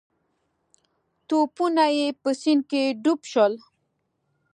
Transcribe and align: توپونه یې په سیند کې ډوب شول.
توپونه 1.27 1.85
یې 1.97 2.07
په 2.21 2.29
سیند 2.41 2.63
کې 2.69 2.83
ډوب 3.03 3.19
شول. 3.31 3.53